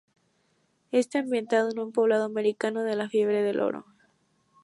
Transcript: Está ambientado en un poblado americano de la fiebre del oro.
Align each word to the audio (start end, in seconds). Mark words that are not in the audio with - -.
Está 0.91 1.19
ambientado 1.19 1.69
en 1.69 1.77
un 1.77 1.91
poblado 1.91 2.25
americano 2.25 2.81
de 2.81 2.95
la 2.95 3.07
fiebre 3.07 3.43
del 3.43 3.59
oro. 3.59 3.85